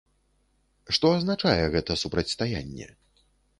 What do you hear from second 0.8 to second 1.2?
Што